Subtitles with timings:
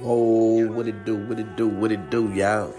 [0.00, 2.72] Oh, what it do, what it do, what it do, y'all?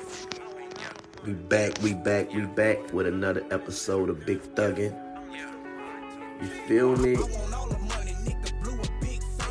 [1.26, 4.96] We back, we back, we back with another episode of Big Thuggin'.
[6.42, 7.18] You feel me?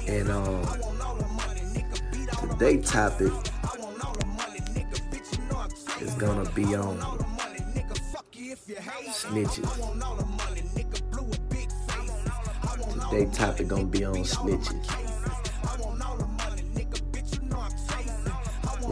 [0.09, 0.67] And um,
[2.41, 3.33] today topic
[6.01, 6.99] is gonna be on
[9.11, 9.69] snitches.
[13.11, 15.12] Today topic gonna be on snitches.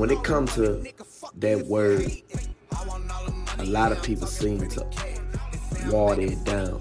[0.00, 0.82] When it comes to
[1.40, 2.10] that word,
[3.58, 4.86] a lot of people seem to
[5.88, 6.80] water it down.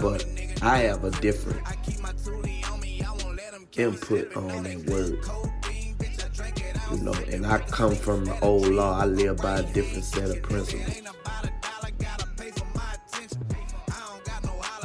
[0.00, 0.24] But
[0.62, 1.60] I have a different
[3.76, 5.18] input on that word.
[6.92, 8.98] You know, and I come from the old law.
[8.98, 10.96] I live by a different set of principles.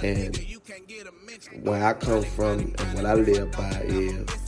[0.03, 0.37] And
[1.63, 4.40] where I come from and what I live by is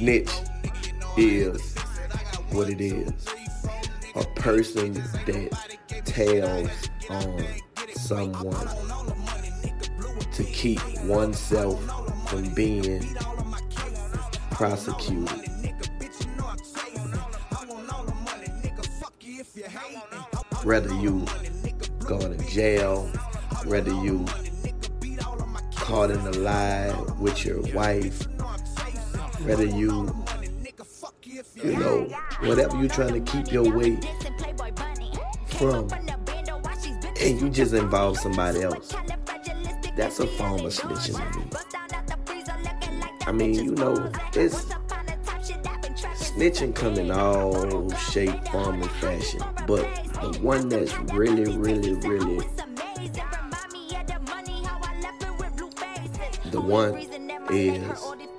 [0.00, 0.30] snitch
[1.18, 1.74] is
[2.52, 3.12] what it is.
[4.16, 5.50] A person that
[6.06, 6.70] tells
[7.10, 7.44] on
[7.92, 8.68] someone
[10.32, 11.78] to keep oneself
[12.30, 13.14] from being
[14.52, 15.28] prosecuted.
[20.62, 21.26] Whether you
[22.06, 23.06] go to jail,
[23.66, 24.24] whether you
[25.74, 28.26] caught in a lie with your wife,
[29.44, 30.14] whether you,
[31.56, 32.04] you know,
[32.40, 34.04] whatever you're trying to keep your weight
[35.46, 35.88] from,
[37.20, 38.94] and you just involve somebody else.
[39.96, 41.46] That's a form of snitching to me.
[43.26, 44.64] I mean, you know, it's
[46.14, 49.40] snitching come in all shape, form, and fashion.
[49.66, 49.86] But
[50.20, 52.46] the one that's really, really, really
[56.50, 56.96] the one
[57.50, 58.29] is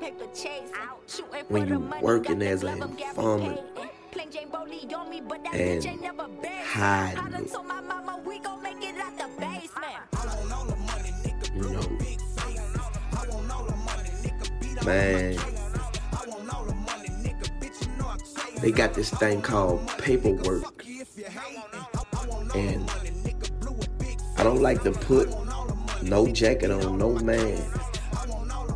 [1.52, 3.60] when you working as an informant
[5.54, 5.84] and
[6.64, 7.52] hiding it.
[11.54, 11.82] You know,
[14.86, 15.38] man,
[18.62, 20.86] they got this thing called paperwork,
[22.56, 22.90] and
[24.38, 25.30] I don't like to put
[26.02, 27.62] no jacket on no man,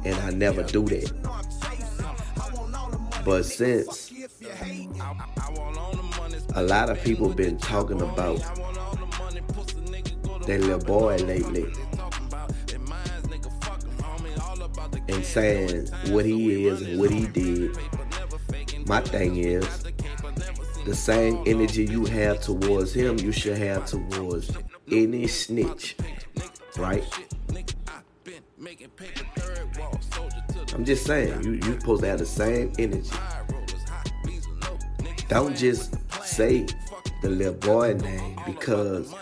[0.04, 1.25] and I never do that.
[3.26, 4.14] But since
[6.54, 8.38] a lot of people been talking about
[10.46, 11.66] that little boy lately
[15.10, 17.76] and saying what he is and what he did,
[18.86, 19.68] my thing is
[20.86, 24.56] the same energy you have towards him, you should have towards
[24.92, 25.98] any snitch,
[26.78, 27.04] right?
[30.74, 33.10] I'm just saying, you you supposed to have the same energy.
[35.28, 36.66] Don't just say
[37.22, 39.14] the little boy name because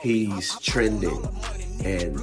[0.00, 1.28] he's trending
[1.84, 2.16] and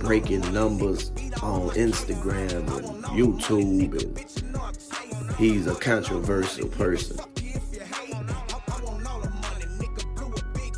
[0.00, 1.10] breaking numbers
[1.42, 7.18] on Instagram and YouTube and he's a controversial person.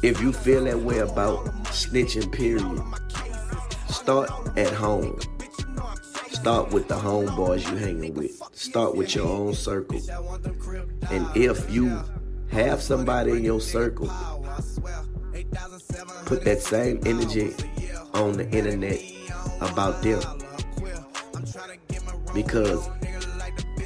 [0.03, 2.83] If you feel that way about snitching period,
[4.09, 5.21] start at home.
[6.31, 8.41] Start with the homeboys you hanging with.
[8.53, 10.01] Start with your own circle.
[11.11, 12.03] And if you
[12.51, 14.11] have somebody in your circle,
[16.25, 17.53] put that same energy
[18.15, 18.99] on the internet
[19.61, 20.23] about them.
[22.33, 22.89] Because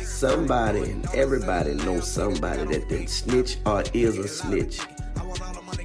[0.04, 4.78] somebody and everybody knows somebody that then snitch or is a snitch.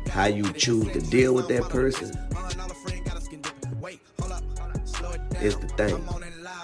[0.09, 2.15] How you choose to deal with that person
[5.41, 6.03] is the thing.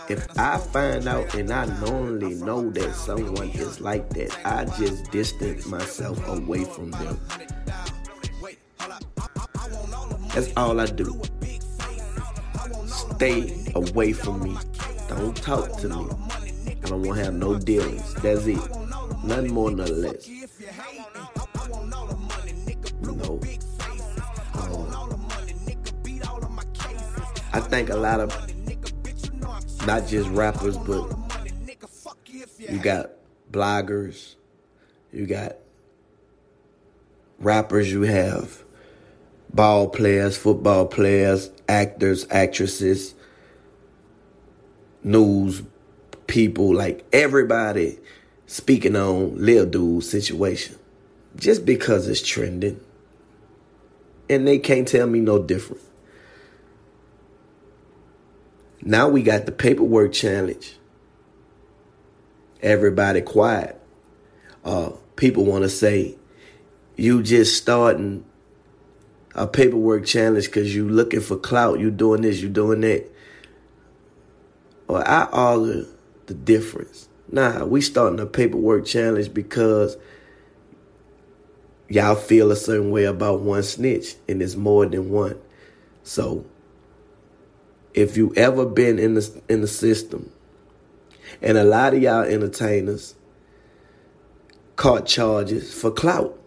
[0.10, 5.12] If I find out and I normally know that someone is like that, I just
[5.12, 7.20] distance myself away from them.
[10.34, 11.22] That's all I do.
[12.86, 14.58] Stay away from me.
[15.08, 16.08] Don't talk to me.
[16.84, 18.14] I don't want to have no dealings.
[18.16, 18.58] That's it.
[19.24, 20.28] Nothing more, nothing less.
[23.02, 23.40] Know.
[24.56, 25.30] Um,
[27.54, 28.53] I think a lot of
[29.86, 31.14] not just rappers, but
[32.58, 33.12] you got
[33.52, 34.36] bloggers,
[35.12, 35.58] you got
[37.40, 38.64] rappers, you have
[39.54, 43.14] ball players, football players, actors, actresses,
[45.04, 45.64] news
[46.28, 48.00] people, like everybody
[48.48, 50.78] speaking on Lil Dude's situation.
[51.36, 52.80] Just because it's trending.
[54.30, 55.82] And they can't tell me no different.
[58.82, 60.78] Now we got the paperwork challenge.
[62.62, 63.80] Everybody quiet.
[64.64, 66.16] Uh, people want to say,
[66.96, 68.26] you just starting
[69.36, 71.80] a paperwork challenge because you looking for clout.
[71.80, 73.10] You doing this, you doing that.
[74.88, 75.88] Well, I argue
[76.28, 77.10] the difference.
[77.32, 79.98] Nah, we starting a paperwork challenge because
[81.90, 85.40] y'all feel a certain way about one snitch, and it's more than one.
[86.04, 86.46] So,
[87.94, 90.32] if you ever been in the in the system,
[91.42, 93.16] and a lot of y'all entertainers
[94.76, 96.40] caught charges for clout.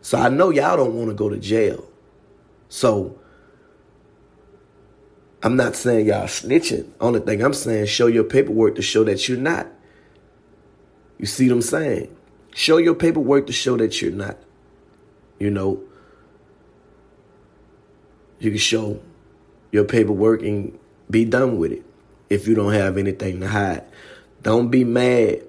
[0.00, 1.88] So I know y'all don't want to go to jail.
[2.68, 3.18] So
[5.42, 6.90] I'm not saying y'all snitching.
[7.00, 9.68] Only thing I'm saying, show your paperwork to show that you're not.
[11.18, 12.16] You see what I'm saying?
[12.54, 14.38] Show your paperwork to show that you're not.
[15.38, 15.82] You know,
[18.38, 19.00] you can show
[19.72, 20.78] your paperwork and
[21.10, 21.84] be done with it
[22.28, 23.84] if you don't have anything to hide.
[24.42, 25.42] Don't be mad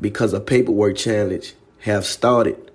[0.00, 2.66] because a paperwork challenge have started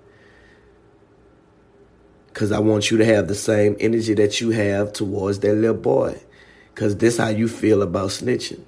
[2.27, 5.75] because I want you to have the same energy that you have towards that little
[5.75, 6.19] boy.
[6.73, 8.63] Because this how you feel about snitching.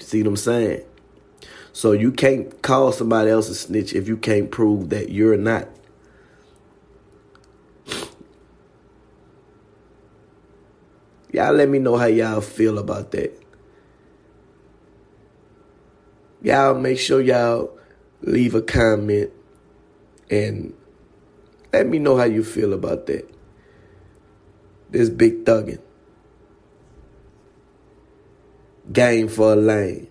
[0.00, 0.84] See what I'm saying?
[1.72, 5.68] So you can't call somebody else a snitch if you can't prove that you're not.
[11.34, 13.36] Y'all let me know how y'all feel about that.
[16.42, 17.76] Y'all make sure y'all
[18.20, 19.32] leave a comment
[20.30, 20.72] and
[21.72, 23.28] let me know how you feel about that.
[24.90, 25.80] This big thuggin'.
[28.92, 30.06] Game for a lane.